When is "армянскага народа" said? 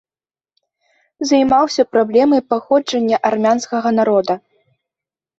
3.31-4.33